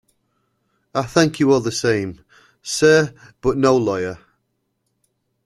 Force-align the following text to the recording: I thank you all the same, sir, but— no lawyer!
I 0.95 1.03
thank 1.03 1.39
you 1.39 1.53
all 1.53 1.59
the 1.59 1.71
same, 1.71 2.21
sir, 2.63 3.13
but— 3.39 3.55
no 3.57 3.77
lawyer! 3.77 4.17